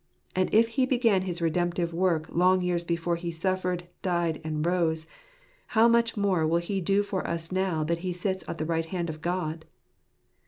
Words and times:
And 0.35 0.51
if 0.51 0.69
He 0.69 0.87
began 0.87 1.21
his 1.21 1.43
redemptive 1.43 1.93
work 1.93 2.25
long 2.29 2.63
years 2.63 2.83
before 2.83 3.17
He 3.17 3.29
suffered, 3.29 3.83
died, 4.01 4.41
and 4.43 4.65
rose, 4.65 5.05
how 5.77 5.87
much 5.87 6.17
more 6.17 6.47
will 6.47 6.57
He 6.57 6.81
do 6.81 7.03
for 7.03 7.27
us 7.27 7.51
now 7.51 7.83
that 7.83 7.99
He 7.99 8.11
sits 8.11 8.43
on 8.45 8.57
the 8.57 8.65
right 8.65 8.87
hand 8.87 9.11
of 9.11 9.21
God 9.21 9.63